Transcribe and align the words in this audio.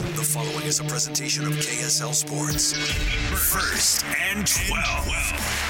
The 0.00 0.24
following 0.24 0.64
is 0.64 0.80
a 0.80 0.84
presentation 0.84 1.44
of 1.44 1.52
KSL 1.52 2.14
Sports. 2.14 2.72
First 3.52 4.02
and 4.06 4.46
12. 4.46 5.08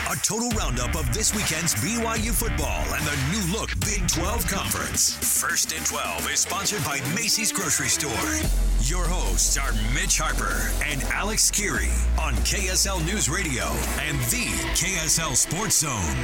A 0.08 0.16
total 0.22 0.48
roundup 0.50 0.94
of 0.94 1.12
this 1.12 1.34
weekend's 1.34 1.74
BYU 1.74 2.30
football 2.30 2.84
and 2.94 3.04
the 3.04 3.16
new 3.32 3.52
look 3.52 3.70
Big 3.80 4.06
12 4.06 4.46
Conference. 4.46 5.16
First 5.16 5.72
and 5.72 5.84
12 5.84 6.30
is 6.30 6.38
sponsored 6.38 6.84
by 6.84 7.00
Macey's 7.12 7.50
Grocery 7.50 7.88
Store. 7.88 8.12
Your 8.82 9.04
hosts 9.04 9.58
are 9.58 9.72
Mitch 9.92 10.18
Harper 10.18 10.70
and 10.84 11.02
Alex 11.12 11.50
Kirry 11.50 11.90
on 12.16 12.34
KSL 12.44 13.04
News 13.04 13.28
Radio 13.28 13.64
and 13.98 14.16
the 14.30 14.46
KSL 14.78 15.34
Sports 15.34 15.78
Zone. 15.80 16.14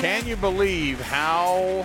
Can 0.00 0.24
you 0.28 0.36
believe 0.36 1.00
how 1.00 1.84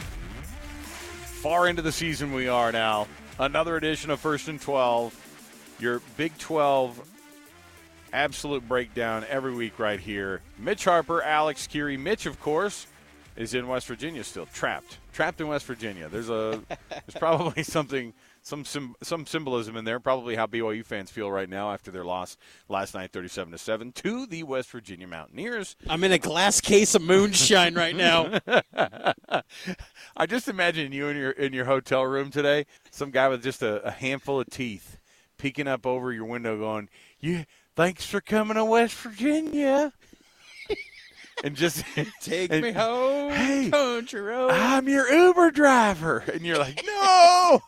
far 1.40 1.70
into 1.70 1.82
the 1.82 1.92
season 1.92 2.34
we 2.34 2.50
are 2.50 2.70
now? 2.70 3.08
Another 3.40 3.78
edition 3.78 4.12
of 4.12 4.20
First 4.20 4.50
and 4.50 4.60
12, 4.60 5.78
your 5.80 6.02
Big 6.18 6.38
12 6.38 7.00
absolute 8.12 8.68
breakdown 8.68 9.26
every 9.30 9.54
week 9.54 9.80
right 9.80 10.02
here. 10.02 10.42
Mitch 10.58 10.84
Harper, 10.84 11.22
Alex 11.22 11.66
Kirry. 11.66 11.96
Mitch, 11.96 12.26
of 12.26 12.42
course, 12.42 12.88
is 13.38 13.54
in 13.54 13.70
West 13.70 13.88
Virginia 13.88 14.22
still, 14.26 14.48
trapped, 14.48 14.98
trapped 15.14 15.40
in 15.40 15.48
West 15.48 15.66
Virginia. 15.66 16.10
There's 16.10 16.30
a, 16.30 16.62
there's 16.90 17.16
probably 17.20 17.64
something 17.64 18.12
some 18.42 18.66
some 18.66 18.96
some 19.04 19.26
symbolism 19.26 19.76
in 19.76 19.86
there. 19.86 20.00
Probably 20.00 20.36
how 20.36 20.48
BYU 20.48 20.86
fans 20.86 21.12
feel 21.12 21.32
right 21.32 21.50
now 21.50 21.72
after 21.72 21.92
their 21.92 22.04
loss 22.04 22.38
last 22.68 22.94
night, 22.94 23.12
thirty-seven 23.12 23.52
to 23.52 23.58
seven, 23.58 23.92
to 23.94 24.26
the 24.26 24.44
West 24.44 24.70
Virginia 24.72 25.08
Mountaineers. 25.08 25.76
I'm 25.88 26.04
in 26.04 26.12
a 26.12 26.18
glass 26.18 26.62
case 26.62 26.96
of 26.96 27.02
moonshine 27.02 27.76
right 27.76 27.96
now. 27.96 28.40
I 30.18 30.26
just 30.28 30.48
imagine 30.48 30.92
you 30.92 31.08
in 31.08 31.18
your 31.18 31.32
in 31.32 31.54
your 31.54 31.66
hotel 31.66 32.06
room 32.06 32.32
today, 32.32 32.66
some 32.92 33.12
guy 33.12 33.28
with 33.28 33.44
just 33.44 33.62
a, 33.62 33.82
a 33.86 33.92
handful 33.92 34.40
of 34.40 34.50
teeth, 34.50 34.98
peeking 35.38 35.68
up 35.68 35.86
over 35.86 36.12
your 36.12 36.26
window, 36.26 36.58
going, 36.58 36.90
"You, 37.20 37.46
thanks 37.76 38.06
for 38.06 38.22
coming 38.22 38.56
to 38.56 38.66
West 38.66 38.96
Virginia." 38.96 39.94
And 41.44 41.56
just 41.56 41.84
take 42.22 42.52
and, 42.52 42.62
me 42.62 42.72
home, 42.72 43.32
hey, 43.32 43.70
country 43.70 44.22
road. 44.22 44.52
I'm 44.52 44.88
your 44.88 45.12
Uber 45.12 45.52
driver, 45.52 46.20
and 46.34 46.42
you're 46.42 46.58
like, 46.58 46.84
no. 46.86 47.62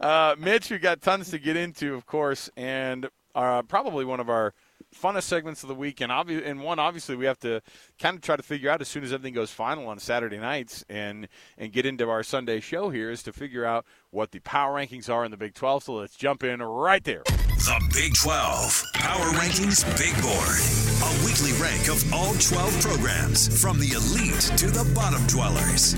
uh, 0.00 0.36
Mitch, 0.38 0.70
we 0.70 0.78
got 0.78 1.00
tons 1.00 1.30
to 1.30 1.38
get 1.38 1.56
into, 1.56 1.94
of 1.94 2.06
course, 2.06 2.50
and 2.56 3.08
uh, 3.34 3.62
probably 3.62 4.04
one 4.04 4.20
of 4.20 4.28
our 4.28 4.54
funnest 4.94 5.24
segments 5.24 5.62
of 5.62 5.68
the 5.68 5.74
week, 5.74 6.00
and, 6.00 6.10
obvi- 6.10 6.44
and 6.46 6.62
one 6.62 6.78
obviously 6.78 7.16
we 7.16 7.24
have 7.24 7.38
to 7.40 7.60
kind 7.98 8.16
of 8.16 8.22
try 8.22 8.36
to 8.36 8.42
figure 8.42 8.70
out 8.70 8.80
as 8.80 8.88
soon 8.88 9.04
as 9.04 9.12
everything 9.12 9.34
goes 9.34 9.50
final 9.50 9.86
on 9.88 9.98
Saturday 9.98 10.38
nights 10.38 10.84
and 10.88 11.28
and 11.58 11.72
get 11.72 11.84
into 11.86 12.08
our 12.08 12.22
Sunday 12.22 12.60
show 12.60 12.90
here 12.90 13.10
is 13.10 13.22
to 13.22 13.32
figure 13.32 13.64
out 13.64 13.84
what 14.10 14.30
the 14.30 14.40
power 14.40 14.78
rankings 14.78 15.08
are 15.12 15.24
in 15.24 15.30
the 15.30 15.36
Big 15.36 15.54
12. 15.54 15.84
So 15.84 15.94
let's 15.94 16.16
jump 16.16 16.44
in 16.44 16.62
right 16.62 17.02
there. 17.04 17.22
The 17.64 17.90
Big 17.94 18.14
12 18.14 18.84
Power 18.94 19.24
Rankings 19.32 19.84
Big 19.96 20.12
Board. 20.20 20.58
A 21.02 21.24
weekly 21.24 21.52
rank 21.60 21.88
of 21.88 22.12
all 22.12 22.34
12 22.34 22.80
programs 22.82 23.60
from 23.60 23.78
the 23.78 23.92
elite 23.92 24.40
to 24.58 24.66
the 24.66 24.90
bottom 24.94 25.26
dwellers. 25.26 25.94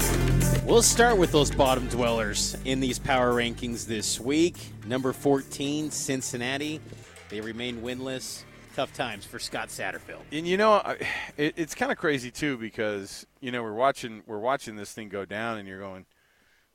We'll 0.65 0.83
start 0.83 1.19
with 1.19 1.33
those 1.33 1.51
bottom 1.51 1.89
dwellers 1.89 2.57
in 2.65 2.79
these 2.79 2.99
power 3.01 3.33
rankings 3.33 3.85
this 3.85 4.21
week. 4.21 4.57
Number 4.87 5.13
14, 5.13 5.91
Cincinnati. 5.91 6.81
They 7.31 7.41
remain 7.41 7.83
winless. 7.83 8.45
Tough 8.77 8.93
times 8.93 9.25
for 9.25 9.39
Scott 9.39 9.71
Satterfield. 9.71 10.21
And 10.31 10.47
you 10.47 10.59
know, 10.59 10.83
it, 11.39 11.55
it's 11.57 11.75
kind 11.75 11.91
of 11.91 11.97
crazy 11.97 12.31
too 12.31 12.59
because 12.59 13.27
you 13.41 13.51
know 13.51 13.63
we're 13.63 13.73
watching 13.73 14.23
we're 14.27 14.39
watching 14.39 14.77
this 14.77 14.93
thing 14.93 15.09
go 15.09 15.25
down, 15.25 15.57
and 15.57 15.67
you're 15.67 15.81
going, 15.81 16.05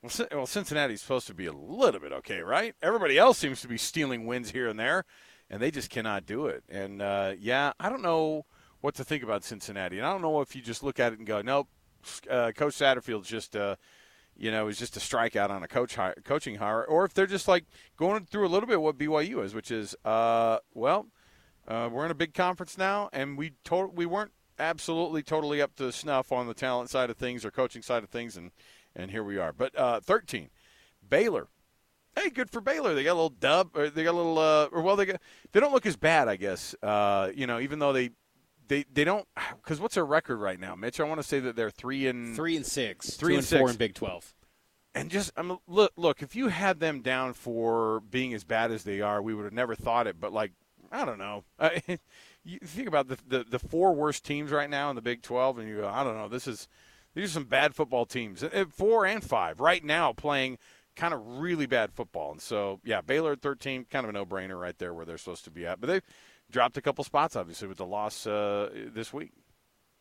well, 0.01 0.27
well, 0.31 0.47
Cincinnati's 0.47 1.03
supposed 1.03 1.27
to 1.27 1.35
be 1.35 1.45
a 1.45 1.53
little 1.53 1.99
bit 1.99 2.11
okay, 2.11 2.39
right? 2.39 2.73
Everybody 2.81 3.19
else 3.19 3.37
seems 3.37 3.61
to 3.61 3.67
be 3.67 3.77
stealing 3.77 4.25
wins 4.25 4.49
here 4.49 4.67
and 4.67 4.79
there, 4.79 5.05
and 5.47 5.61
they 5.61 5.69
just 5.69 5.91
cannot 5.91 6.25
do 6.25 6.47
it. 6.47 6.63
And 6.67 7.03
uh, 7.03 7.33
yeah, 7.39 7.73
I 7.79 7.87
don't 7.89 8.01
know 8.01 8.47
what 8.79 8.95
to 8.95 9.03
think 9.03 9.21
about 9.21 9.43
Cincinnati, 9.43 9.99
and 9.99 10.07
I 10.07 10.11
don't 10.11 10.23
know 10.23 10.41
if 10.41 10.55
you 10.55 10.63
just 10.63 10.81
look 10.81 10.99
at 10.99 11.13
it 11.13 11.19
and 11.19 11.27
go, 11.27 11.43
nope, 11.43 11.67
uh, 12.27 12.51
Coach 12.55 12.73
Satterfield's 12.73 13.27
just. 13.27 13.55
Uh, 13.55 13.75
you 14.35 14.49
know, 14.49 14.69
is 14.69 14.79
just 14.79 14.97
a 14.97 14.99
strikeout 14.99 15.51
on 15.51 15.61
a 15.61 15.67
coach 15.67 15.95
hire, 15.95 16.15
coaching 16.23 16.55
hire, 16.55 16.83
or 16.83 17.05
if 17.05 17.13
they're 17.13 17.27
just 17.27 17.47
like 17.47 17.65
going 17.95 18.25
through 18.25 18.47
a 18.47 18.49
little 18.49 18.65
bit 18.65 18.81
what 18.81 18.97
BYU 18.97 19.43
is, 19.43 19.53
which 19.53 19.69
is, 19.69 19.93
uh, 20.03 20.57
well, 20.73 21.05
uh, 21.67 21.89
we're 21.91 22.05
in 22.05 22.11
a 22.11 22.15
big 22.15 22.33
conference 22.33 22.77
now, 22.77 23.09
and 23.13 23.37
we 23.37 23.53
to- 23.65 23.91
we 23.93 24.05
weren't 24.05 24.31
absolutely 24.59 25.23
totally 25.23 25.61
up 25.61 25.75
to 25.75 25.91
snuff 25.91 26.31
on 26.31 26.47
the 26.47 26.53
talent 26.53 26.89
side 26.89 27.09
of 27.09 27.17
things 27.17 27.43
or 27.43 27.51
coaching 27.51 27.81
side 27.81 28.03
of 28.03 28.09
things, 28.09 28.37
and 28.37 28.51
and 28.95 29.11
here 29.11 29.23
we 29.23 29.37
are. 29.37 29.53
But 29.53 29.77
uh, 29.77 29.99
13, 30.01 30.49
Baylor. 31.07 31.47
Hey, 32.15 32.29
good 32.29 32.49
for 32.49 32.59
Baylor. 32.59 32.93
They 32.93 33.05
got 33.05 33.13
a 33.13 33.13
little 33.13 33.29
dub, 33.29 33.69
or 33.73 33.89
they 33.89 34.03
got 34.03 34.11
a 34.11 34.17
little, 34.17 34.37
uh, 34.37 34.65
or 34.65 34.81
well, 34.81 34.97
they 34.97 35.05
got, 35.05 35.21
they 35.53 35.61
don't 35.61 35.71
look 35.71 35.85
as 35.85 35.95
bad, 35.95 36.27
I 36.27 36.35
guess. 36.35 36.75
Uh, 36.83 37.31
you 37.33 37.47
know, 37.47 37.59
even 37.59 37.79
though 37.79 37.93
they 37.93 38.11
they 38.67 38.85
they 38.91 39.03
don't 39.03 39.27
because 39.61 39.79
what's 39.79 39.95
their 39.95 40.05
record 40.05 40.37
right 40.37 40.59
now, 40.59 40.75
Mitch? 40.75 40.99
I 40.99 41.03
want 41.03 41.21
to 41.21 41.27
say 41.27 41.39
that 41.39 41.55
they're 41.55 41.69
three 41.69 42.07
and 42.07 42.35
three 42.35 42.55
and 42.55 42.65
six, 42.65 43.11
three 43.15 43.35
and, 43.35 43.51
and 43.51 43.59
four 43.59 43.69
in 43.69 43.75
Big 43.75 43.93
Twelve. 43.93 44.33
And 44.93 45.09
just 45.09 45.31
I'm 45.37 45.57
look 45.67 45.93
look 45.95 46.21
if 46.21 46.35
you 46.35 46.49
had 46.49 46.79
them 46.79 47.01
down 47.01 47.33
for 47.33 48.01
being 48.01 48.33
as 48.33 48.43
bad 48.43 48.71
as 48.71 48.83
they 48.83 48.99
are, 48.99 49.21
we 49.21 49.33
would 49.33 49.45
have 49.45 49.53
never 49.53 49.75
thought 49.75 50.07
it. 50.07 50.19
But 50.19 50.33
like 50.33 50.51
I 50.91 51.05
don't 51.05 51.19
know. 51.19 51.43
Uh, 51.57 51.69
you 52.43 52.59
think 52.59 52.87
about 52.87 53.07
the, 53.07 53.17
the, 53.27 53.45
the 53.49 53.59
four 53.59 53.93
worst 53.93 54.25
teams 54.25 54.51
right 54.51 54.69
now 54.69 54.89
in 54.89 54.95
the 54.95 55.01
Big 55.01 55.21
12, 55.21 55.59
and 55.59 55.69
you 55.69 55.77
go, 55.77 55.87
I 55.87 56.03
don't 56.03 56.15
know. 56.15 56.27
This 56.27 56.47
is 56.47 56.67
these 57.13 57.31
are 57.31 57.33
some 57.33 57.45
bad 57.45 57.75
football 57.75 58.05
teams, 58.05 58.43
four 58.69 59.05
and 59.05 59.23
five 59.23 59.59
right 59.59 59.83
now 59.83 60.13
playing 60.13 60.57
kind 60.95 61.13
of 61.13 61.39
really 61.39 61.65
bad 61.65 61.91
football. 61.91 62.31
And 62.31 62.41
so, 62.41 62.79
yeah, 62.83 63.01
Baylor 63.01 63.33
at 63.33 63.41
13, 63.41 63.85
kind 63.89 64.05
of 64.05 64.09
a 64.09 64.13
no-brainer 64.13 64.59
right 64.59 64.77
there 64.77 64.93
where 64.93 65.05
they're 65.05 65.17
supposed 65.17 65.43
to 65.45 65.51
be 65.51 65.65
at. 65.65 65.81
But 65.81 65.87
they've 65.87 66.03
dropped 66.49 66.77
a 66.77 66.81
couple 66.81 67.03
spots, 67.03 67.35
obviously, 67.35 67.67
with 67.67 67.77
the 67.77 67.85
loss 67.85 68.27
uh, 68.27 68.69
this 68.93 69.11
week. 69.11 69.31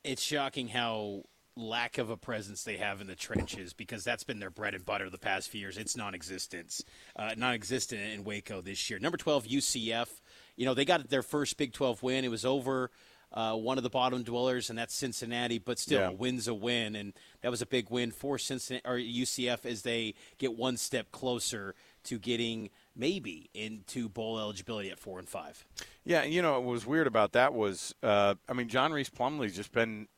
It's 0.05 0.23
shocking 0.23 0.69
how 0.69 1.25
lack 1.57 1.99
of 1.99 2.11
a 2.11 2.17
presence 2.17 2.63
they 2.63 2.77
have 2.77 3.01
in 3.01 3.07
the 3.07 3.15
trenches 3.15 3.73
because 3.73 4.05
that's 4.05 4.25
been 4.25 4.39
their 4.39 4.51
bread 4.51 4.75
and 4.75 4.85
butter 4.85 5.11
the 5.11 5.19
past 5.19 5.49
few 5.51 5.61
years. 5.61 5.77
It's 5.77 5.97
non-existent, 5.97 6.81
uh, 7.17 7.35
non-existent 7.37 8.01
in 8.01 8.25
Waco 8.25 8.61
this 8.61 8.89
year. 8.89 8.99
Number 8.99 9.19
12, 9.19 9.47
UCF 9.47 10.21
you 10.57 10.67
know, 10.67 10.75
they 10.75 10.85
got 10.85 11.09
their 11.09 11.23
first 11.23 11.57
Big 11.57 11.73
12 11.73 12.03
win. 12.03 12.25
It 12.25 12.31
was 12.31 12.45
over 12.45 12.91
uh, 13.33 13.55
one 13.55 13.79
of 13.79 13.85
the 13.85 13.91
bottom 13.91 14.23
dwellers, 14.23 14.71
and 14.71 14.79
that's 14.79 14.95
Cincinnati. 14.95 15.59
But 15.59 15.79
still, 15.79 16.01
yeah. 16.01 16.09
a 16.09 16.13
win's 16.13 16.49
a 16.49 16.55
win, 16.55 16.97
and 16.97 17.13
that 17.43 17.51
was 17.51 17.63
a 17.63 17.67
big 17.67 17.91
win 17.91 18.11
for 18.11 18.39
Cincinnati 18.39 18.87
or 18.87 18.97
UCF 18.97 19.65
as 19.67 19.83
they 19.83 20.15
get 20.39 20.57
one 20.57 20.77
step 20.77 21.13
closer 21.13 21.75
to 22.05 22.19
getting 22.19 22.71
maybe 22.97 23.51
into 23.55 24.09
bowl 24.09 24.39
eligibility 24.39 24.91
at 24.91 24.99
four 24.99 25.19
and 25.19 25.29
five. 25.29 25.65
Yeah, 26.05 26.25
you 26.25 26.43
know 26.43 26.53
what 26.53 26.65
was 26.65 26.87
weird 26.87 27.07
about 27.07 27.33
that 27.33 27.55
was, 27.55 27.95
uh, 28.03 28.35
I 28.49 28.53
mean, 28.53 28.69
John 28.69 28.93
Rhys 28.93 29.11
Plumlee's 29.11 29.55
just 29.55 29.73
been 29.73 30.09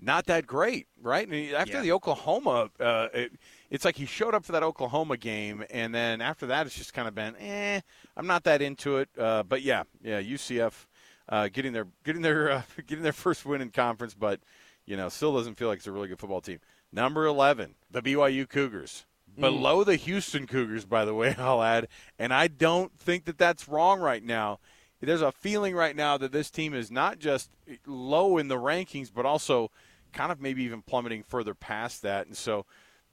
not 0.00 0.26
that 0.26 0.46
great, 0.46 0.88
right? 1.00 1.26
after 1.54 1.74
yeah. 1.74 1.82
the 1.82 1.92
Oklahoma, 1.92 2.70
uh, 2.80 3.08
it, 3.14 3.32
it's 3.70 3.84
like 3.84 3.96
he 3.96 4.06
showed 4.06 4.34
up 4.34 4.44
for 4.44 4.52
that 4.52 4.62
Oklahoma 4.62 5.16
game, 5.16 5.64
and 5.70 5.94
then 5.94 6.20
after 6.20 6.46
that, 6.46 6.66
it's 6.66 6.76
just 6.76 6.94
kind 6.94 7.08
of 7.08 7.14
been, 7.14 7.34
eh, 7.36 7.80
I'm 8.16 8.26
not 8.26 8.44
that 8.44 8.62
into 8.62 8.98
it. 8.98 9.08
Uh, 9.18 9.42
but 9.42 9.62
yeah, 9.62 9.84
yeah, 10.02 10.20
UCF 10.20 10.86
uh, 11.28 11.48
getting 11.48 11.72
their 11.72 11.86
getting 12.04 12.22
their 12.22 12.50
uh, 12.50 12.62
getting 12.86 13.02
their 13.02 13.12
first 13.12 13.44
win 13.44 13.60
in 13.60 13.70
conference, 13.70 14.14
but 14.14 14.40
you 14.86 14.96
know, 14.96 15.08
still 15.08 15.34
doesn't 15.34 15.56
feel 15.56 15.68
like 15.68 15.78
it's 15.78 15.86
a 15.86 15.92
really 15.92 16.08
good 16.08 16.18
football 16.18 16.40
team. 16.40 16.60
Number 16.92 17.26
11, 17.26 17.74
the 17.90 18.00
BYU 18.00 18.48
Cougars. 18.48 19.04
Mm. 19.36 19.40
Below 19.40 19.84
the 19.84 19.96
Houston 19.96 20.46
Cougars, 20.46 20.84
by 20.84 21.04
the 21.04 21.14
way, 21.14 21.34
I'll 21.38 21.62
add. 21.62 21.88
And 22.18 22.32
I 22.32 22.48
don't 22.48 22.96
think 22.98 23.24
that 23.24 23.38
that's 23.38 23.68
wrong 23.68 24.00
right 24.00 24.22
now. 24.22 24.60
There's 25.00 25.22
a 25.22 25.30
feeling 25.30 25.74
right 25.74 25.94
now 25.94 26.16
that 26.16 26.32
this 26.32 26.50
team 26.50 26.72
is 26.72 26.90
not 26.90 27.18
just 27.18 27.50
low 27.86 28.38
in 28.38 28.48
the 28.48 28.56
rankings, 28.56 29.12
but 29.14 29.26
also 29.26 29.70
kind 30.12 30.32
of 30.32 30.40
maybe 30.40 30.62
even 30.62 30.82
plummeting 30.82 31.22
further 31.22 31.54
past 31.54 32.02
that. 32.02 32.26
And 32.26 32.36
so 32.36 32.64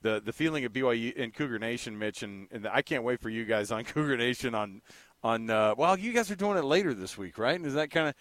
the 0.04 0.20
the 0.24 0.32
feeling 0.32 0.64
of 0.64 0.72
BYU 0.72 1.14
in 1.14 1.32
Cougar 1.32 1.58
Nation, 1.58 1.98
Mitch, 1.98 2.22
and, 2.22 2.46
and 2.52 2.68
I 2.68 2.82
can't 2.82 3.02
wait 3.02 3.20
for 3.20 3.30
you 3.30 3.44
guys 3.44 3.72
on 3.72 3.82
Cougar 3.84 4.18
Nation 4.18 4.54
on 4.54 4.82
on. 5.24 5.50
Uh, 5.50 5.74
well, 5.76 5.98
you 5.98 6.12
guys 6.12 6.30
are 6.30 6.36
doing 6.36 6.56
it 6.56 6.64
later 6.64 6.94
this 6.94 7.18
week, 7.18 7.38
right? 7.38 7.56
And 7.56 7.66
is 7.66 7.74
that 7.74 7.90
kind 7.90 8.08
of 8.08 8.14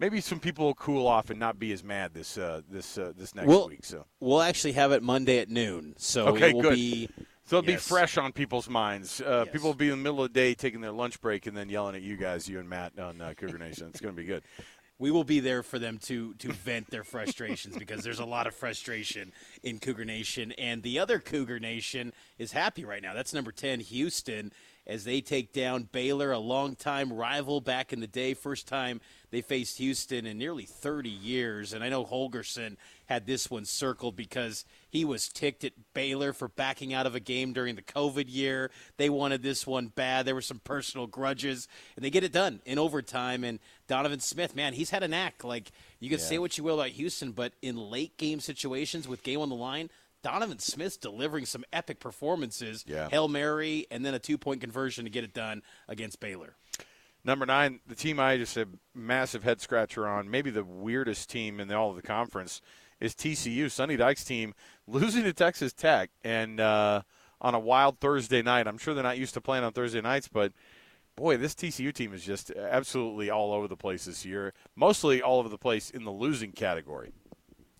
maybe 0.00 0.20
some 0.20 0.40
people 0.40 0.64
will 0.64 0.74
cool 0.74 1.06
off 1.06 1.30
and 1.30 1.38
not 1.38 1.58
be 1.58 1.72
as 1.72 1.84
mad 1.84 2.14
this 2.14 2.36
uh, 2.38 2.62
this 2.68 2.98
uh, 2.98 3.12
this 3.16 3.34
next 3.34 3.46
we'll, 3.46 3.68
week? 3.68 3.84
So 3.84 4.06
we'll 4.18 4.42
actually 4.42 4.72
have 4.72 4.90
it 4.90 5.02
Monday 5.02 5.38
at 5.38 5.50
noon. 5.50 5.94
So 5.98 6.28
okay, 6.28 6.48
it 6.48 6.54
will 6.54 6.62
good. 6.62 6.74
be. 6.74 7.08
So 7.44 7.58
it'll 7.58 7.70
yes. 7.70 7.86
be 7.86 7.94
fresh 7.94 8.18
on 8.18 8.32
people's 8.32 8.68
minds. 8.68 9.20
Uh, 9.20 9.44
yes. 9.44 9.52
People 9.52 9.68
will 9.68 9.76
be 9.76 9.86
in 9.86 9.90
the 9.92 9.96
middle 9.98 10.24
of 10.24 10.32
the 10.32 10.40
day 10.40 10.54
taking 10.54 10.80
their 10.80 10.90
lunch 10.90 11.20
break 11.20 11.46
and 11.46 11.56
then 11.56 11.68
yelling 11.68 11.94
at 11.94 12.02
you 12.02 12.16
guys, 12.16 12.48
you 12.48 12.58
and 12.58 12.68
Matt 12.68 12.98
on 12.98 13.20
uh, 13.20 13.34
Cougar 13.36 13.58
Nation. 13.58 13.86
It's 13.86 14.00
going 14.00 14.16
to 14.16 14.20
be 14.20 14.26
good 14.26 14.42
we 14.98 15.10
will 15.10 15.24
be 15.24 15.40
there 15.40 15.62
for 15.62 15.78
them 15.78 15.98
to 15.98 16.34
to 16.34 16.52
vent 16.52 16.90
their 16.90 17.04
frustrations 17.04 17.76
because 17.76 18.02
there's 18.02 18.18
a 18.18 18.24
lot 18.24 18.46
of 18.46 18.54
frustration 18.54 19.32
in 19.62 19.78
Cougar 19.78 20.04
Nation, 20.04 20.52
and 20.52 20.82
the 20.82 20.98
other 20.98 21.18
Cougar 21.18 21.60
Nation 21.60 22.12
is 22.38 22.52
happy 22.52 22.84
right 22.84 23.02
now. 23.02 23.14
That's 23.14 23.34
number 23.34 23.52
ten, 23.52 23.80
Houston, 23.80 24.52
as 24.86 25.04
they 25.04 25.20
take 25.20 25.52
down 25.52 25.88
Baylor, 25.90 26.32
a 26.32 26.38
longtime 26.38 27.12
rival 27.12 27.60
back 27.60 27.92
in 27.92 28.00
the 28.00 28.06
day. 28.06 28.34
First 28.34 28.68
time 28.68 29.00
they 29.30 29.40
faced 29.40 29.78
Houston 29.78 30.26
in 30.26 30.38
nearly 30.38 30.64
30 30.64 31.10
years. 31.10 31.72
And 31.72 31.82
I 31.82 31.88
know 31.88 32.04
Holgorsen 32.04 32.76
had 33.06 33.26
this 33.26 33.50
one 33.50 33.64
circled 33.64 34.16
because 34.16 34.64
he 34.88 35.04
was 35.04 35.28
ticked 35.28 35.64
at 35.64 35.72
Baylor 35.94 36.32
for 36.32 36.48
backing 36.48 36.94
out 36.94 37.06
of 37.06 37.14
a 37.14 37.20
game 37.20 37.52
during 37.52 37.74
the 37.74 37.82
COVID 37.82 38.26
year. 38.28 38.70
They 38.96 39.10
wanted 39.10 39.42
this 39.42 39.66
one 39.66 39.88
bad. 39.88 40.24
There 40.24 40.34
were 40.34 40.40
some 40.40 40.60
personal 40.60 41.06
grudges, 41.06 41.66
and 41.96 42.04
they 42.04 42.10
get 42.10 42.24
it 42.24 42.32
done 42.32 42.60
in 42.64 42.78
overtime. 42.78 43.42
And 43.42 43.58
Donovan 43.88 44.20
Smith, 44.20 44.54
man, 44.54 44.72
he's 44.72 44.90
had 44.90 45.02
a 45.02 45.08
knack. 45.08 45.42
Like, 45.42 45.72
you 45.98 46.08
can 46.08 46.18
yeah. 46.18 46.24
say 46.24 46.38
what 46.38 46.56
you 46.56 46.64
will 46.64 46.80
about 46.80 46.92
Houston, 46.92 47.32
but 47.32 47.52
in 47.60 47.76
late 47.76 48.16
game 48.16 48.40
situations 48.40 49.08
with 49.08 49.22
game 49.22 49.40
on 49.40 49.48
the 49.48 49.56
line, 49.56 49.90
Donovan 50.26 50.58
Smith's 50.58 50.96
delivering 50.96 51.46
some 51.46 51.64
epic 51.72 52.00
performances. 52.00 52.84
Yeah. 52.84 53.08
Hail 53.08 53.28
Mary 53.28 53.86
and 53.92 54.04
then 54.04 54.12
a 54.12 54.18
two 54.18 54.36
point 54.36 54.60
conversion 54.60 55.04
to 55.04 55.10
get 55.10 55.22
it 55.22 55.32
done 55.32 55.62
against 55.86 56.18
Baylor. 56.18 56.56
Number 57.22 57.46
nine, 57.46 57.78
the 57.86 57.94
team 57.94 58.18
I 58.18 58.36
just 58.36 58.56
a 58.56 58.66
massive 58.92 59.44
head 59.44 59.60
scratcher 59.60 60.04
on, 60.04 60.28
maybe 60.28 60.50
the 60.50 60.64
weirdest 60.64 61.30
team 61.30 61.60
in 61.60 61.70
all 61.72 61.90
of 61.90 61.96
the 61.96 62.02
conference, 62.02 62.60
is 62.98 63.14
TCU. 63.14 63.70
Sonny 63.70 63.96
Dykes' 63.96 64.24
team 64.24 64.52
losing 64.88 65.22
to 65.22 65.32
Texas 65.32 65.72
Tech 65.72 66.10
and 66.24 66.58
uh, 66.58 67.02
on 67.40 67.54
a 67.54 67.60
wild 67.60 68.00
Thursday 68.00 68.42
night. 68.42 68.66
I'm 68.66 68.78
sure 68.78 68.94
they're 68.94 69.04
not 69.04 69.18
used 69.18 69.34
to 69.34 69.40
playing 69.40 69.62
on 69.62 69.72
Thursday 69.72 70.00
nights, 70.00 70.26
but 70.26 70.52
boy, 71.14 71.36
this 71.36 71.54
TCU 71.54 71.94
team 71.94 72.12
is 72.12 72.24
just 72.24 72.50
absolutely 72.50 73.30
all 73.30 73.52
over 73.52 73.68
the 73.68 73.76
place 73.76 74.06
this 74.06 74.24
year. 74.24 74.54
Mostly 74.74 75.22
all 75.22 75.38
over 75.38 75.48
the 75.48 75.56
place 75.56 75.88
in 75.88 76.02
the 76.02 76.10
losing 76.10 76.50
category. 76.50 77.12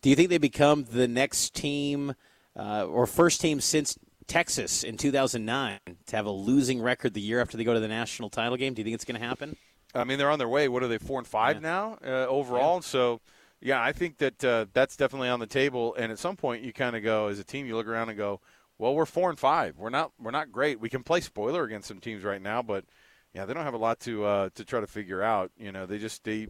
Do 0.01 0.11
you 0.11 0.15
think 0.15 0.31
they 0.31 0.39
become 0.39 0.85
the 0.85 1.09
next 1.09 1.53
team 1.53 2.15
uh, 2.57 2.87
or 2.87 3.07
first 3.07 3.41
team 3.41 3.61
since 3.61 3.99
Texas 4.27 4.83
in 4.83 4.97
2009 4.97 5.79
to 6.07 6.17
have 6.17 6.27
a 6.27 6.31
losing 6.31 6.81
record 6.81 7.15
the 7.15 7.21
year 7.21 7.41
after 7.41 7.57
they 7.57 7.65
go 7.65 7.75
to 7.75 7.81
the 7.81 7.89
national 7.89 8.31
title 8.31 8.57
game? 8.57 8.75
Do 8.75 8.81
you 8.81 8.85
think 8.85 8.95
it's 8.95 9.05
going 9.05 9.21
to 9.21 9.27
happen? 9.27 9.57
I 9.95 10.05
mean, 10.05 10.19
they're 10.19 10.31
on 10.31 10.39
their 10.39 10.49
way. 10.49 10.69
What 10.69 10.83
are 10.83 10.89
they, 10.89 10.99
four 10.99 11.19
and 11.19 11.27
five 11.27 11.57
yeah. 11.57 11.61
now 11.61 11.99
uh, 12.05 12.27
overall? 12.27 12.77
Yeah. 12.77 12.81
So, 12.81 13.21
yeah, 13.61 13.83
I 13.83 13.93
think 13.93 14.19
that 14.19 14.45
uh, 14.45 14.67
that's 14.73 14.97
definitely 14.97 15.29
on 15.29 15.41
the 15.41 15.47
table. 15.47 15.95
And 15.95 16.13
at 16.13 16.19
some 16.19 16.37
point, 16.37 16.63
you 16.63 16.73
kind 16.73 16.97
of 16.97 17.03
go 17.03 17.29
as 17.29 17.39
a 17.39 17.45
team, 17.45 17.67
you 17.67 17.77
look 17.77 17.87
around 17.87 18.11
and 18.11 18.19
go, 18.19 18.41
"Well, 18.79 18.95
we're 18.95 19.07
four 19.07 19.31
and 19.31 19.39
five. 19.39 19.79
We're 19.79 19.91
not. 19.91 20.13
We're 20.21 20.33
not 20.33 20.53
great. 20.53 20.81
We 20.81 20.91
can 20.91 21.03
play 21.03 21.21
spoiler 21.21 21.65
against 21.65 21.89
some 21.89 21.99
teams 21.99 22.23
right 22.23 22.43
now, 22.43 22.63
but 22.63 22.85
yeah, 23.33 23.47
they 23.47 23.55
don't 23.55 23.65
have 23.65 23.75
a 23.75 23.79
lot 23.79 24.01
to 24.01 24.25
uh, 24.25 24.49
to 24.55 24.65
try 24.65 24.81
to 24.81 24.87
figure 24.87 25.23
out. 25.23 25.51
You 25.57 25.73
know, 25.73 25.87
they 25.87 25.99
just 25.99 26.25
they 26.25 26.49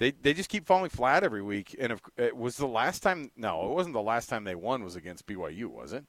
they 0.00 0.10
they 0.10 0.32
just 0.32 0.48
keep 0.48 0.66
falling 0.66 0.88
flat 0.88 1.22
every 1.22 1.42
week. 1.42 1.76
And 1.78 1.92
if, 1.92 2.00
it 2.16 2.36
was 2.36 2.56
the 2.56 2.66
last 2.66 3.02
time. 3.02 3.30
No, 3.36 3.70
it 3.70 3.74
wasn't 3.74 3.92
the 3.92 4.02
last 4.02 4.28
time 4.28 4.44
they 4.44 4.54
won. 4.54 4.82
Was 4.82 4.96
against 4.96 5.26
BYU, 5.26 5.66
was 5.66 5.92
it? 5.92 6.04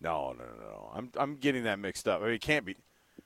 No, 0.00 0.34
no, 0.36 0.44
no, 0.44 0.60
no. 0.60 0.90
I'm 0.92 1.10
I'm 1.16 1.36
getting 1.36 1.62
that 1.64 1.78
mixed 1.78 2.06
up. 2.08 2.20
I 2.20 2.26
mean, 2.26 2.34
it 2.34 2.42
can't 2.42 2.66
be. 2.66 2.76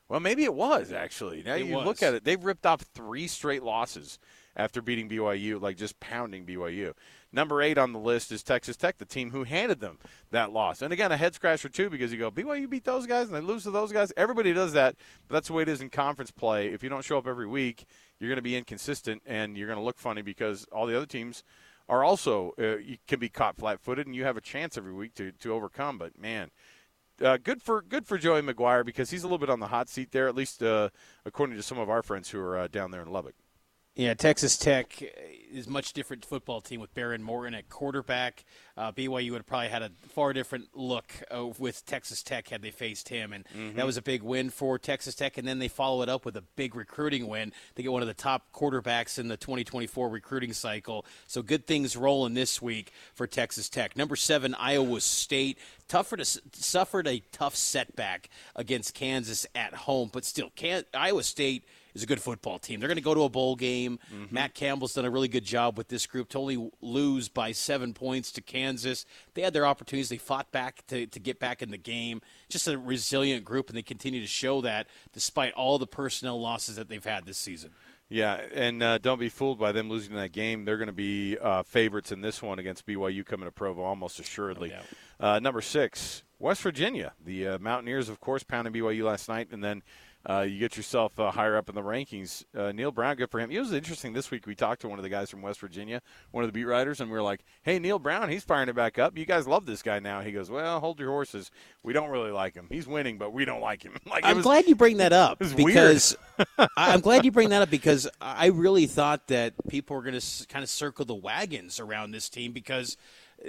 Well, 0.09 0.21
maybe 0.21 0.45
it 0.45 0.55
was 0.55 0.93
actually. 0.93 1.43
Now 1.43 1.55
it 1.55 1.65
you 1.65 1.77
was. 1.77 1.87
look 1.87 2.03
at 2.03 2.13
it; 2.13 2.25
they've 2.25 2.45
ripped 2.45 2.67
off 2.67 2.83
three 2.95 3.27
straight 3.27 3.63
losses 3.63 4.19
after 4.55 4.83
beating 4.83 5.09
BYU, 5.09 5.61
like 5.61 5.79
just 5.79 5.99
pounding 5.99 6.45
BYU. 6.45 6.93
Number 7.33 7.63
eight 7.63 7.79
on 7.79 7.93
the 7.93 7.99
list 7.99 8.31
is 8.31 8.43
Texas 8.43 8.77
Tech, 8.77 8.99
the 8.99 9.07
team 9.07 9.31
who 9.31 9.45
handed 9.45 9.81
them 9.81 9.99
that 10.31 10.53
loss. 10.53 10.83
And 10.83 10.93
again, 10.93 11.11
a 11.11 11.17
head 11.17 11.35
scratcher 11.35 11.71
too, 11.71 11.89
because 11.89 12.13
you 12.13 12.19
go 12.19 12.31
BYU 12.31 12.69
beat 12.69 12.85
those 12.85 13.07
guys 13.07 13.27
and 13.27 13.35
they 13.35 13.41
lose 13.41 13.63
to 13.63 13.71
those 13.71 13.91
guys. 13.91 14.13
Everybody 14.17 14.53
does 14.53 14.75
that, 14.75 14.97
but 15.27 15.35
that's 15.35 15.49
the 15.49 15.55
way 15.55 15.63
it 15.63 15.69
is 15.69 15.81
in 15.81 15.89
conference 15.89 16.31
play. 16.31 16.69
If 16.69 16.83
you 16.83 16.91
don't 16.91 17.05
show 17.05 17.17
up 17.17 17.27
every 17.27 17.47
week, 17.47 17.87
you're 18.19 18.29
going 18.29 18.37
to 18.37 18.43
be 18.43 18.57
inconsistent 18.57 19.23
and 19.25 19.57
you're 19.57 19.67
going 19.67 19.79
to 19.79 19.85
look 19.85 19.99
funny 19.99 20.21
because 20.21 20.67
all 20.73 20.87
the 20.87 20.97
other 20.97 21.07
teams 21.07 21.43
are 21.89 22.05
also 22.05 22.53
uh, 22.59 22.77
you 22.77 22.99
can 23.09 23.19
be 23.19 23.31
caught 23.31 23.57
flat-footed 23.57 24.07
and 24.07 24.15
you 24.15 24.25
have 24.25 24.37
a 24.37 24.43
chance 24.43 24.77
every 24.77 24.93
week 24.93 25.15
to 25.15 25.33
to 25.33 25.53
overcome. 25.53 25.99
But 25.99 26.19
man. 26.19 26.51
Uh, 27.21 27.37
good 27.37 27.63
for 27.63 27.83
good 27.83 28.05
for 28.05 28.19
Joey 28.19 28.41
McGuire 28.41 28.85
because 28.85 29.11
he's 29.11 29.23
a 29.23 29.27
little 29.27 29.39
bit 29.39 29.51
on 29.51 29.61
the 29.61 29.69
hot 29.69 29.89
seat 29.89 30.11
there, 30.11 30.27
at 30.27 30.35
least 30.35 30.61
uh, 30.61 30.89
according 31.25 31.55
to 31.57 31.63
some 31.63 31.79
of 31.79 31.89
our 31.89 32.03
friends 32.03 32.31
who 32.31 32.41
are 32.41 32.59
uh, 32.59 32.69
down 32.69 32.91
there 32.91 33.03
in 33.03 33.13
Lubbock. 33.13 33.35
Yeah, 33.95 34.15
Texas 34.15 34.57
Tech 34.57 35.03
is 35.53 35.69
much 35.69 35.93
different 35.93 36.25
football 36.25 36.63
team 36.63 36.81
with 36.81 36.95
Behren 36.95 37.21
Morton 37.21 37.55
at 37.55 37.69
quarterback. 37.69 38.43
Uh, 38.75 38.91
BYU 38.91 39.33
would 39.33 39.41
have 39.41 39.47
probably 39.47 39.69
had 39.69 39.83
a 39.83 39.91
far 40.15 40.33
different 40.33 40.69
look 40.73 41.13
uh, 41.31 41.49
with 41.59 41.85
Texas 41.85 42.23
Tech 42.23 42.49
had 42.49 42.63
they 42.63 42.71
faced 42.71 43.11
him, 43.11 43.35
and 43.35 43.45
mm-hmm. 43.45 43.77
that 43.77 43.85
was 43.85 43.99
a 43.99 44.03
big 44.03 44.23
win 44.23 44.49
for 44.49 44.79
Texas 44.79 45.15
Tech. 45.15 45.37
And 45.37 45.47
then 45.47 45.59
they 45.59 45.69
follow 45.69 46.01
it 46.01 46.09
up 46.09 46.25
with 46.25 46.39
a 46.39 46.45
big 46.57 46.75
recruiting 46.75 47.29
win. 47.29 47.53
They 47.75 47.83
get 47.83 47.93
one 47.93 48.01
of 48.01 48.09
the 48.09 48.15
top 48.15 48.51
quarterbacks 48.55 49.19
in 49.19 49.29
the 49.29 49.37
2024 49.37 50.09
recruiting 50.09 50.55
cycle. 50.55 51.05
So 51.27 51.43
good 51.43 51.67
things 51.67 51.95
rolling 51.95 52.33
this 52.33 52.63
week 52.63 52.93
for 53.13 53.27
Texas 53.27 53.69
Tech. 53.69 53.95
Number 53.95 54.17
seven, 54.17 54.55
Iowa 54.55 55.03
State. 55.03 55.59
Tougher 55.89 56.17
to, 56.17 56.25
suffered 56.25 57.07
a 57.07 57.21
tough 57.31 57.55
setback 57.55 58.31
against 58.57 58.95
Kansas 58.95 59.47
at 59.55 59.75
home, 59.75 60.09
but 60.11 60.25
still, 60.25 60.51
Can, 60.57 60.85
Iowa 60.95 61.25
State– 61.25 61.65
is 61.95 62.03
a 62.03 62.07
good 62.07 62.21
football 62.21 62.59
team. 62.59 62.81
They're 62.81 62.89
going 62.89 62.97
to 62.97 63.03
go 63.03 63.15
to 63.15 63.23
a 63.23 63.29
bowl 63.29 63.57
game. 63.57 63.99
Mm-hmm. 64.13 64.35
Matt 64.35 64.55
Campbell's 64.55 64.95
done 64.95 65.05
a 65.05 65.11
really 65.11 65.29
good 65.29 65.45
job 65.45 65.77
with 65.77 65.89
this 65.89 66.07
group 66.07 66.29
to 66.31 66.39
only 66.39 66.71
lose 66.81 67.29
by 67.29 67.53
seven 67.53 67.95
points 67.95 68.33
to 68.33 68.41
Kansas. 68.41 69.05
They 69.35 69.43
had 69.43 69.53
their 69.53 69.67
opportunities. 69.67 70.09
They 70.09 70.19
fought 70.19 70.51
back 70.53 70.87
to, 70.89 71.07
to 71.07 71.21
get 71.21 71.39
back 71.39 71.63
in 71.63 71.71
the 71.71 71.79
game. 71.79 72.21
Just 72.49 72.69
a 72.69 72.79
resilient 72.79 73.45
group, 73.45 73.69
and 73.69 73.77
they 73.77 73.83
continue 73.83 74.21
to 74.21 74.27
show 74.27 74.61
that 74.63 74.87
despite 75.13 75.53
all 75.55 75.79
the 75.79 75.87
personnel 75.87 76.41
losses 76.41 76.77
that 76.77 76.89
they've 76.89 77.05
had 77.05 77.27
this 77.27 77.39
season. 77.39 77.71
Yeah, 78.09 78.43
and 78.53 78.83
uh, 78.83 78.99
don't 78.99 79.19
be 79.19 79.31
fooled 79.31 79.59
by 79.59 79.73
them 79.73 79.89
losing 79.89 80.15
that 80.17 80.33
game. 80.33 80.67
They're 80.67 80.77
going 80.77 80.89
to 80.89 80.93
be 80.93 81.39
uh, 81.39 81.63
favorites 81.63 82.13
in 82.13 82.21
this 82.21 82.43
one 82.43 82.59
against 82.59 82.87
BYU 82.87 83.25
coming 83.25 83.47
to 83.47 83.53
Provo 83.53 83.83
almost 83.83 84.21
assuredly. 84.21 84.69
No 84.69 85.29
uh, 85.29 85.39
number 85.39 85.63
six, 85.63 86.23
West 86.39 86.61
Virginia. 86.61 87.15
The 87.25 87.49
uh, 87.49 87.59
Mountaineers, 87.59 88.11
of 88.11 88.21
course, 88.21 88.43
pounding 88.43 88.75
BYU 88.75 89.05
last 89.05 89.31
night, 89.31 89.49
and 89.51 89.65
then 89.65 89.83
uh, 90.29 90.41
you 90.41 90.59
get 90.59 90.77
yourself 90.77 91.19
uh, 91.19 91.31
higher 91.31 91.57
up 91.57 91.69
in 91.69 91.75
the 91.75 91.83
rankings. 91.83 92.45
Uh, 92.57 92.71
Neal 92.73 92.93
Brown, 92.93 93.17
good 93.17 93.31
for 93.31 93.41
him. 93.41 93.51
It 93.51 93.59
was 93.59 93.73
interesting 93.73 94.13
this 94.13 94.31
week. 94.31 94.47
We 94.47 94.55
talked 94.55 94.83
to 94.83 94.89
one 94.89 94.99
of 94.99 95.03
the 95.03 95.09
guys 95.09 95.31
from 95.31 95.43
West 95.43 95.59
Virginia, 95.61 96.01
one 96.31 96.45
of 96.45 96.49
the 96.49 96.53
beat 96.53 96.65
writers, 96.65 97.01
and 97.01 97.11
we 97.11 97.17
were 97.17 97.23
like, 97.23 97.45
"Hey, 97.63 97.79
Neal 97.79 97.99
Brown, 97.99 98.29
he's 98.29 98.45
firing 98.45 98.69
it 98.69 98.77
back 98.77 98.99
up. 98.99 99.19
You 99.19 99.27
guys 99.27 99.49
love 99.49 99.67
this 99.67 99.83
guy 99.83 99.99
now." 99.99 100.21
He 100.21 100.31
goes, 100.31 100.49
"Well, 100.49 100.79
hold 100.79 101.01
your 101.01 101.11
horses. 101.11 101.51
We 101.83 101.93
don't 101.93 102.11
really 102.11 102.31
like 102.31 102.55
him. 102.55 102.67
He's 102.71 102.87
winning, 102.87 103.19
but 103.19 103.33
we 103.33 103.45
don't 103.45 103.61
like 103.61 103.83
him." 103.83 103.97
like, 104.07 104.25
I'm 104.25 104.37
was, 104.37 104.45
glad 104.45 104.67
you 104.67 104.77
bring 104.77 104.99
that 104.99 105.13
up 105.13 105.39
because 105.57 106.17
I'm 106.77 107.01
glad 107.01 107.25
you 107.25 107.33
bring 107.33 107.49
that 107.49 107.63
up 107.63 107.71
because 107.71 108.09
I 108.21 108.47
really 108.47 108.87
thought 108.87 109.27
that 109.29 109.55
people 109.69 109.97
were 109.97 110.03
going 110.03 110.19
to 110.19 110.47
kind 110.47 110.63
of 110.63 110.71
circle 110.71 111.05
the 111.05 111.15
wagons 111.15 111.81
around 111.81 112.13
this 112.13 112.29
team 112.29 112.53
because 112.53 112.97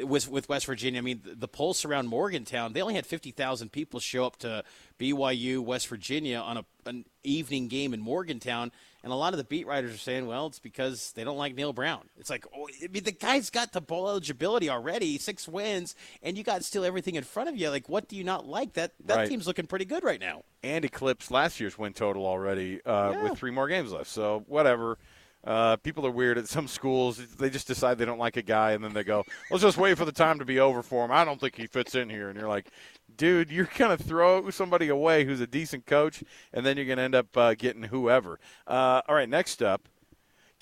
with 0.01 0.29
with 0.29 0.49
West 0.49 0.65
Virginia. 0.65 0.99
I 0.99 1.01
mean, 1.01 1.21
the, 1.23 1.47
pulse 1.47 1.85
around 1.85 2.07
Morgantown, 2.07 2.73
they 2.73 2.81
only 2.81 2.95
had 2.95 3.05
50,000 3.05 3.71
people 3.71 3.99
show 3.99 4.25
up 4.25 4.37
to 4.37 4.63
BYU, 4.99 5.59
West 5.59 5.87
Virginia 5.87 6.37
on 6.37 6.57
a, 6.57 6.65
an 6.85 7.05
evening 7.23 7.67
game 7.67 7.93
in 7.93 8.01
Morgantown. 8.01 8.71
And 9.03 9.11
a 9.11 9.15
lot 9.15 9.33
of 9.33 9.37
the 9.37 9.43
beat 9.43 9.67
writers 9.67 9.93
are 9.93 9.97
saying, 9.97 10.27
well, 10.27 10.47
it's 10.47 10.59
because 10.59 11.11
they 11.11 11.25
don't 11.25 11.37
like 11.37 11.55
Neal 11.55 11.73
Brown. 11.73 12.07
It's 12.17 12.29
like, 12.29 12.45
oh, 12.55 12.69
I 12.81 12.87
mean, 12.87 13.03
the 13.03 13.11
guy's 13.11 13.49
got 13.49 13.73
the 13.73 13.81
bowl 13.81 14.07
eligibility 14.07 14.69
already, 14.69 15.17
six 15.17 15.45
wins, 15.45 15.93
and 16.21 16.37
you 16.37 16.43
got 16.43 16.63
still 16.63 16.85
everything 16.85 17.15
in 17.15 17.23
front 17.23 17.49
of 17.49 17.57
you. 17.57 17.69
Like, 17.69 17.89
what 17.89 18.07
do 18.07 18.15
you 18.15 18.23
not 18.23 18.47
like? 18.47 18.73
That 18.73 18.93
that 19.05 19.17
right. 19.17 19.29
team's 19.29 19.45
looking 19.45 19.67
pretty 19.67 19.85
good 19.85 20.03
right 20.03 20.21
now. 20.21 20.43
And 20.63 20.85
eclipsed 20.85 21.31
last 21.31 21.59
year's 21.59 21.77
win 21.77 21.93
total 21.93 22.25
already 22.25 22.79
uh, 22.85 23.11
yeah. 23.11 23.23
with 23.23 23.37
three 23.37 23.51
more 23.51 23.67
games 23.67 23.91
left. 23.91 24.09
So 24.09 24.45
whatever. 24.47 24.97
Uh, 25.43 25.75
people 25.77 26.05
are 26.05 26.11
weird 26.11 26.37
at 26.37 26.47
some 26.47 26.67
schools. 26.67 27.17
They 27.17 27.49
just 27.49 27.67
decide 27.67 27.97
they 27.97 28.05
don't 28.05 28.19
like 28.19 28.37
a 28.37 28.41
guy, 28.41 28.71
and 28.71 28.83
then 28.83 28.93
they 28.93 29.03
go, 29.03 29.25
"Let's 29.51 29.63
just 29.63 29.77
wait 29.77 29.97
for 29.97 30.05
the 30.05 30.11
time 30.11 30.39
to 30.39 30.45
be 30.45 30.59
over 30.59 30.81
for 30.81 31.03
him." 31.03 31.11
I 31.11 31.25
don't 31.25 31.39
think 31.39 31.55
he 31.55 31.67
fits 31.67 31.95
in 31.95 32.09
here, 32.09 32.29
and 32.29 32.39
you're 32.39 32.47
like, 32.47 32.67
"Dude, 33.15 33.51
you're 33.51 33.69
gonna 33.77 33.97
throw 33.97 34.49
somebody 34.49 34.87
away 34.87 35.25
who's 35.25 35.41
a 35.41 35.47
decent 35.47 35.85
coach, 35.85 36.23
and 36.53 36.65
then 36.65 36.77
you're 36.77 36.85
gonna 36.85 37.01
end 37.01 37.15
up 37.15 37.35
uh, 37.35 37.55
getting 37.55 37.83
whoever." 37.83 38.39
Uh, 38.65 39.01
all 39.07 39.15
right, 39.15 39.27
next 39.29 39.61
up, 39.61 39.89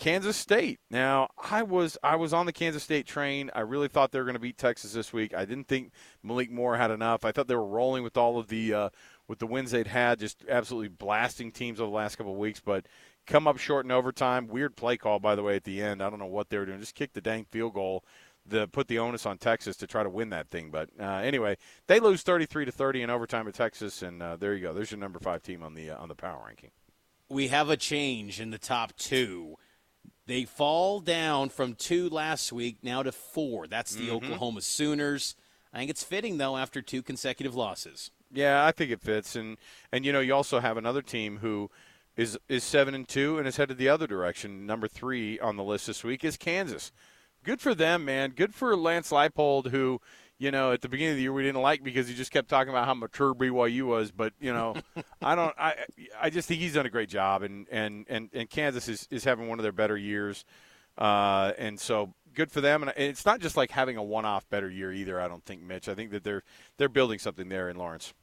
Kansas 0.02 0.36
State. 0.36 0.80
Now, 0.90 1.30
I 1.38 1.62
was 1.62 1.96
I 2.02 2.16
was 2.16 2.34
on 2.34 2.48
the 2.48 2.52
Kansas 2.52 2.82
State 2.82 3.06
train. 3.06 3.52
I 3.54 3.60
really 3.60 3.88
thought 3.88 4.12
they 4.12 4.18
were 4.18 4.26
going 4.26 4.34
to 4.34 4.40
beat 4.40 4.58
Texas 4.58 4.94
this 4.94 5.14
week. 5.14 5.32
I 5.36 5.46
didn't 5.46 5.68
think 5.68 5.92
Malik 6.24 6.50
Moore 6.50 6.76
had 6.76 6.90
enough. 6.90 7.24
I 7.24 7.32
thought 7.32 7.48
they 7.48 7.56
were 7.56 7.64
rolling 7.64 8.02
with 8.02 8.18
all 8.18 8.40
of 8.40 8.48
the 8.48 8.74
uh, 8.74 8.90
with 9.28 9.38
the 9.38 9.46
wins 9.46 9.70
they'd 9.70 9.86
had, 9.86 10.18
just 10.18 10.44
absolutely 10.50 10.90
blasting 10.90 11.52
teams 11.52 11.80
over 11.80 11.92
the 11.92 11.96
last 11.96 12.16
couple 12.16 12.34
of 12.34 12.40
weeks, 12.40 12.60
but 12.60 12.88
come 13.28 13.48
up 13.48 13.58
short 13.58 13.86
in 13.86 13.92
overtime. 13.92 14.48
Weird 14.48 14.76
play 14.76 14.98
call, 14.98 15.20
by 15.20 15.36
the 15.36 15.44
way, 15.44 15.56
at 15.56 15.64
the 15.64 15.82
end. 15.82 16.02
I 16.02 16.10
don't 16.10 16.20
know 16.20 16.26
what 16.26 16.50
they 16.50 16.58
were 16.58 16.66
doing. 16.66 16.80
Just 16.80 16.96
kick 16.96 17.14
the 17.14 17.22
dang 17.22 17.46
field 17.46 17.74
goal 17.74 18.04
to 18.50 18.68
put 18.68 18.88
the 18.88 19.00
onus 19.00 19.26
on 19.26 19.38
Texas 19.38 19.78
to 19.78 19.88
try 19.88 20.04
to 20.04 20.10
win 20.10 20.30
that 20.30 20.50
thing. 20.50 20.72
But 20.72 20.90
uh, 21.00 21.04
anyway, 21.04 21.58
they 21.88 22.00
lose 22.00 22.24
33 22.24 22.66
to 22.66 22.72
30 22.72 23.04
in 23.04 23.10
overtime 23.10 23.48
at 23.48 23.54
Texas, 23.54 24.02
and 24.02 24.22
uh, 24.22 24.36
there 24.36 24.54
you 24.54 24.62
go. 24.62 24.74
There's 24.74 24.92
your 24.92 25.00
number 25.00 25.20
five 25.20 25.44
team 25.44 25.64
on 25.64 25.74
the 25.74 25.92
uh, 25.92 25.98
on 25.98 26.10
the 26.10 26.16
power 26.16 26.42
ranking. 26.46 26.72
We 27.30 27.48
have 27.48 27.70
a 27.70 27.78
change 27.78 28.42
in 28.42 28.52
the 28.52 28.58
top 28.58 28.94
two. 28.98 29.56
They 30.28 30.46
fall 30.46 31.00
down 31.00 31.50
from 31.50 31.76
two 31.76 32.10
last 32.10 32.52
week 32.52 32.78
now 32.84 33.04
to 33.04 33.12
four. 33.12 33.68
That's 33.68 33.96
the 33.96 34.08
mm-hmm. 34.08 34.16
Oklahoma 34.16 34.62
Sooners. 34.62 35.36
I 35.74 35.80
think 35.80 35.90
it's 35.90 36.04
fitting 36.04 36.38
though 36.38 36.58
after 36.58 36.82
two 36.82 37.02
consecutive 37.02 37.56
losses. 37.56 38.12
Yeah, 38.34 38.66
I 38.66 38.72
think 38.72 38.92
it 38.92 39.02
fits, 39.02 39.36
and 39.36 39.58
and 39.92 40.06
you 40.06 40.12
know 40.12 40.20
you 40.20 40.34
also 40.34 40.60
have 40.60 40.78
another 40.78 41.02
team 41.02 41.38
who 41.38 41.70
is 42.16 42.38
is 42.50 42.64
seven 42.64 42.94
and 42.94 43.08
two 43.08 43.38
and 43.38 43.48
is 43.48 43.58
headed 43.58 43.78
the 43.78 43.90
other 43.90 44.08
direction. 44.08 44.66
Number 44.66 44.88
three 44.88 45.40
on 45.40 45.58
the 45.58 45.64
list 45.64 45.88
this 45.88 46.04
week 46.04 46.24
is 46.24 46.38
Kansas. 46.38 46.92
Good 47.44 47.60
for 47.62 47.74
them, 47.74 48.06
man. 48.06 48.32
Good 48.32 48.54
for 48.54 48.76
Lance 48.76 49.12
Leipold, 49.12 49.72
who 49.72 50.00
you 50.42 50.50
know, 50.50 50.72
at 50.72 50.82
the 50.82 50.90
beginning 50.90 51.12
of 51.12 51.18
the 51.18 51.22
year 51.22 51.34
we 51.34 51.44
didn't 51.44 51.62
like 51.62 51.84
because 51.84 52.08
he 52.08 52.16
just 52.16 52.32
kept 52.32 52.50
talking 52.50 52.72
about 52.72 52.88
how 52.88 52.96
mature 52.96 53.36
BYU 53.36 53.84
was. 53.84 54.12
But 54.12 54.34
you 54.40 54.52
know, 54.52 54.74
I 55.22 55.36
don't. 55.36 55.54
I 55.56 55.76
I 56.20 56.32
just 56.32 56.48
think 56.48 56.60
he's 56.60 56.74
done 56.74 56.88
a 56.88 56.90
great 56.90 57.10
job, 57.10 57.44
and 57.44 57.68
and 57.70 58.08
and, 58.10 58.30
and 58.34 58.50
Kansas 58.50 58.88
is, 58.88 59.08
is 59.12 59.24
having 59.24 59.48
one 59.50 59.60
of 59.60 59.64
their 59.64 59.72
better 59.72 59.96
years, 59.96 60.44
uh, 60.98 61.52
and 61.60 61.80
so 61.80 62.16
good 62.34 62.52
for 62.52 62.60
them. 62.60 62.82
And 62.82 62.92
it's 62.98 63.24
not 63.24 63.40
just 63.40 63.56
like 63.56 63.70
having 63.70 63.98
a 63.98 64.04
one-off 64.04 64.50
better 64.50 64.68
year 64.68 64.92
either. 64.92 65.22
I 65.22 65.28
don't 65.28 65.46
think, 65.46 65.62
Mitch. 65.62 65.88
I 65.88 65.94
think 65.94 66.10
that 66.10 66.24
they're 66.24 66.42
they're 66.78 66.90
building 66.90 67.20
something 67.20 67.48
there 67.48 67.70
in 67.70 67.78
Lawrence 67.78 68.16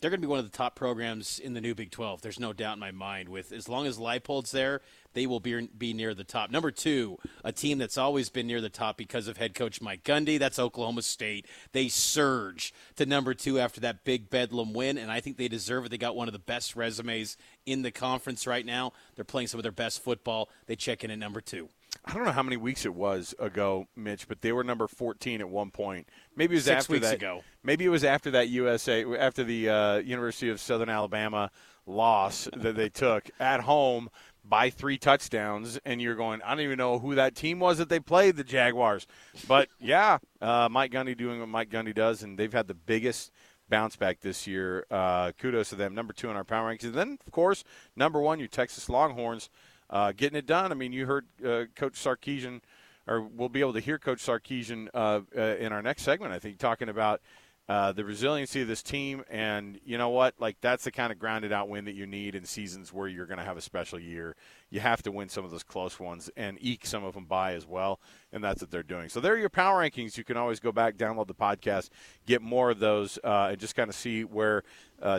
they're 0.00 0.10
going 0.10 0.20
to 0.20 0.26
be 0.26 0.30
one 0.30 0.38
of 0.38 0.50
the 0.50 0.56
top 0.56 0.74
programs 0.74 1.38
in 1.38 1.54
the 1.54 1.60
new 1.60 1.74
Big 1.74 1.90
12. 1.90 2.22
There's 2.22 2.40
no 2.40 2.52
doubt 2.52 2.74
in 2.74 2.80
my 2.80 2.90
mind. 2.90 3.28
With 3.28 3.52
as 3.52 3.68
long 3.68 3.86
as 3.86 3.98
Leipold's 3.98 4.50
there, 4.50 4.80
they 5.12 5.26
will 5.26 5.38
be 5.38 5.66
be 5.66 5.92
near 5.92 6.14
the 6.14 6.24
top. 6.24 6.50
Number 6.50 6.70
two, 6.70 7.18
a 7.44 7.52
team 7.52 7.78
that's 7.78 7.98
always 7.98 8.28
been 8.28 8.46
near 8.46 8.60
the 8.60 8.70
top 8.70 8.96
because 8.96 9.28
of 9.28 9.36
head 9.36 9.54
coach 9.54 9.80
Mike 9.80 10.02
Gundy. 10.02 10.38
That's 10.38 10.58
Oklahoma 10.58 11.02
State. 11.02 11.46
They 11.72 11.88
surge 11.88 12.72
to 12.96 13.06
number 13.06 13.34
two 13.34 13.60
after 13.60 13.80
that 13.82 14.04
big 14.04 14.30
Bedlam 14.30 14.72
win, 14.72 14.98
and 14.98 15.10
I 15.10 15.20
think 15.20 15.36
they 15.36 15.48
deserve 15.48 15.84
it. 15.84 15.90
They 15.90 15.98
got 15.98 16.16
one 16.16 16.28
of 16.28 16.32
the 16.32 16.38
best 16.38 16.74
resumes 16.74 17.36
in 17.66 17.82
the 17.82 17.90
conference 17.90 18.46
right 18.46 18.66
now. 18.66 18.92
They're 19.14 19.24
playing 19.24 19.48
some 19.48 19.58
of 19.60 19.62
their 19.62 19.72
best 19.72 20.02
football. 20.02 20.48
They 20.66 20.76
check 20.76 21.04
in 21.04 21.10
at 21.10 21.18
number 21.18 21.40
two. 21.40 21.68
I 22.04 22.14
don't 22.14 22.24
know 22.24 22.32
how 22.32 22.42
many 22.42 22.56
weeks 22.56 22.84
it 22.84 22.94
was 22.94 23.34
ago, 23.38 23.86
Mitch, 23.94 24.26
but 24.26 24.40
they 24.40 24.52
were 24.52 24.64
number 24.64 24.88
14 24.88 25.40
at 25.40 25.48
one 25.48 25.70
point. 25.70 26.08
Maybe 26.34 26.54
it 26.54 26.58
was 26.58 26.64
Six 26.64 26.82
after 26.84 26.92
weeks 26.94 27.06
that. 27.06 27.14
ago. 27.14 27.44
Maybe 27.62 27.84
it 27.84 27.90
was 27.90 28.02
after 28.02 28.32
that 28.32 28.48
USA, 28.48 29.04
after 29.16 29.44
the 29.44 29.68
uh, 29.68 29.96
University 29.98 30.48
of 30.48 30.60
Southern 30.60 30.88
Alabama 30.88 31.50
loss 31.86 32.48
that 32.56 32.74
they 32.74 32.88
took 32.88 33.30
at 33.38 33.60
home 33.60 34.08
by 34.44 34.70
three 34.70 34.98
touchdowns, 34.98 35.78
and 35.84 36.02
you're 36.02 36.16
going, 36.16 36.42
I 36.42 36.50
don't 36.50 36.64
even 36.64 36.78
know 36.78 36.98
who 36.98 37.14
that 37.14 37.36
team 37.36 37.60
was 37.60 37.78
that 37.78 37.88
they 37.88 38.00
played, 38.00 38.36
the 38.36 38.42
Jaguars. 38.44 39.06
But 39.46 39.68
yeah, 39.80 40.18
uh, 40.40 40.68
Mike 40.68 40.90
Gundy 40.90 41.16
doing 41.16 41.38
what 41.38 41.48
Mike 41.48 41.70
Gundy 41.70 41.94
does, 41.94 42.24
and 42.24 42.36
they've 42.36 42.52
had 42.52 42.66
the 42.66 42.74
biggest 42.74 43.30
bounce 43.68 43.94
back 43.94 44.20
this 44.20 44.46
year. 44.46 44.84
Uh, 44.90 45.30
kudos 45.38 45.68
to 45.70 45.76
them. 45.76 45.94
Number 45.94 46.12
two 46.12 46.28
in 46.30 46.36
our 46.36 46.44
power 46.44 46.72
rankings. 46.72 46.84
And 46.84 46.94
then, 46.94 47.18
of 47.24 47.32
course, 47.32 47.62
number 47.94 48.20
one, 48.20 48.40
your 48.40 48.48
Texas 48.48 48.88
Longhorns 48.88 49.48
uh, 49.92 50.12
getting 50.12 50.38
it 50.38 50.46
done. 50.46 50.72
I 50.72 50.74
mean, 50.74 50.92
you 50.92 51.06
heard 51.06 51.26
uh, 51.44 51.64
Coach 51.76 51.94
Sarkisian, 51.94 52.62
or 53.06 53.20
we'll 53.20 53.48
be 53.50 53.60
able 53.60 53.74
to 53.74 53.80
hear 53.80 53.98
Coach 53.98 54.24
Sarkisian 54.24 54.88
uh, 54.94 55.20
uh 55.36 55.40
in 55.58 55.72
our 55.72 55.82
next 55.82 56.02
segment, 56.02 56.32
I 56.32 56.38
think, 56.38 56.58
talking 56.58 56.88
about 56.88 57.20
uh, 57.68 57.92
the 57.92 58.04
resiliency 58.04 58.60
of 58.62 58.68
this 58.68 58.82
team. 58.82 59.24
And 59.30 59.80
you 59.84 59.96
know 59.96 60.08
what? 60.08 60.34
Like, 60.38 60.56
that's 60.60 60.84
the 60.84 60.90
kind 60.90 61.12
of 61.12 61.18
grounded 61.18 61.52
out 61.52 61.68
win 61.68 61.84
that 61.84 61.94
you 61.94 62.06
need 62.06 62.34
in 62.34 62.44
seasons 62.44 62.92
where 62.92 63.08
you're 63.08 63.26
going 63.26 63.38
to 63.38 63.44
have 63.44 63.56
a 63.56 63.62
special 63.62 63.98
year. 63.98 64.36
You 64.70 64.80
have 64.80 65.02
to 65.02 65.12
win 65.12 65.28
some 65.28 65.44
of 65.44 65.50
those 65.50 65.62
close 65.62 66.00
ones 66.00 66.30
and 66.36 66.58
eke 66.60 66.84
some 66.86 67.04
of 67.04 67.14
them 67.14 67.24
by 67.24 67.54
as 67.54 67.66
well. 67.66 68.00
And 68.32 68.42
that's 68.42 68.62
what 68.62 68.70
they're 68.70 68.82
doing. 68.82 69.08
So, 69.08 69.20
there 69.20 69.34
are 69.34 69.38
your 69.38 69.48
power 69.48 69.82
rankings. 69.82 70.16
You 70.16 70.24
can 70.24 70.36
always 70.36 70.60
go 70.60 70.72
back, 70.72 70.96
download 70.96 71.28
the 71.28 71.34
podcast, 71.34 71.90
get 72.26 72.42
more 72.42 72.70
of 72.70 72.78
those, 72.78 73.18
uh, 73.22 73.48
and 73.50 73.58
just 73.58 73.74
kind 73.74 73.88
of 73.88 73.94
see 73.94 74.24
where 74.24 74.64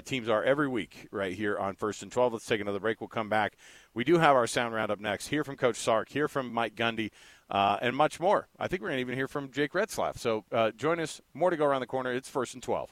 teams 0.06 0.30
are 0.30 0.44
every 0.44 0.68
week 0.68 1.08
right 1.12 1.34
here 1.34 1.58
on 1.58 1.76
First 1.76 2.04
and 2.04 2.12
12. 2.12 2.34
Let's 2.34 2.46
take 2.46 2.62
another 2.62 2.80
break. 2.80 3.02
We'll 3.02 3.10
come 3.10 3.30
back 3.30 3.58
we 3.94 4.04
do 4.04 4.18
have 4.18 4.36
our 4.36 4.48
sound 4.48 4.74
roundup 4.74 5.00
next. 5.00 5.28
Hear 5.28 5.44
from 5.44 5.56
Coach 5.56 5.76
Sark, 5.76 6.10
hear 6.10 6.28
from 6.28 6.52
Mike 6.52 6.76
Gundy, 6.76 7.12
uh, 7.54 7.78
and 7.82 7.96
much 7.96 8.20
more. 8.20 8.48
I 8.60 8.68
think 8.68 8.82
we're 8.82 8.90
going 8.90 8.98
to 8.98 9.02
even 9.02 9.16
hear 9.16 9.28
from 9.28 9.52
Jake 9.52 9.74
Retzlaff. 9.74 10.18
So 10.18 10.44
uh, 10.52 10.72
join 10.72 11.00
us. 11.00 11.22
More 11.34 11.52
to 11.52 11.56
go 11.56 11.66
around 11.66 11.82
the 11.82 11.88
corner. 11.88 12.12
It's 12.12 12.28
first 12.28 12.56
and 12.56 12.64
12. 12.64 12.92